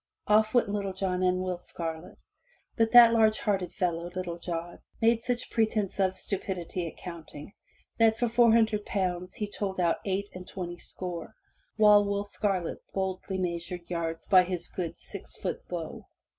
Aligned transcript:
*' 0.17 0.27
Off 0.35 0.55
went 0.55 0.67
Little 0.67 0.93
John 0.93 1.21
and 1.21 1.43
Will 1.43 1.57
Scarlet, 1.57 2.19
but 2.75 2.91
that 2.91 3.13
large 3.13 3.37
hearted 3.37 3.71
fellow, 3.71 4.09
Little 4.15 4.39
John, 4.39 4.79
made 4.99 5.21
such 5.21 5.51
pretense 5.51 5.99
of 5.99 6.15
stupidity 6.15 6.87
at 6.87 6.97
counting, 6.97 7.53
that 7.99 8.17
for 8.17 8.27
four 8.27 8.51
hundred 8.51 8.83
pounds 8.83 9.35
he 9.35 9.47
told 9.47 9.79
out 9.79 9.99
eight 10.03 10.31
and 10.33 10.47
twenty 10.47 10.79
score, 10.79 11.35
while 11.77 12.03
Will 12.03 12.23
Scarlet 12.25 12.81
boldly 12.95 13.37
measured 13.37 13.87
yards 13.91 14.27
by 14.27 14.41
his 14.41 14.69
good 14.69 14.97
six 14.97 15.37
foot 15.37 15.67
bow. 15.67 16.03